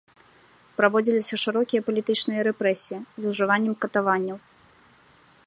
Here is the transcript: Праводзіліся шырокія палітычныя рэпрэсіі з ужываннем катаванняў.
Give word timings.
Праводзіліся 0.77 1.35
шырокія 1.43 1.81
палітычныя 1.89 2.41
рэпрэсіі 2.49 2.99
з 2.99 3.23
ужываннем 3.35 3.73
катаванняў. 3.87 4.37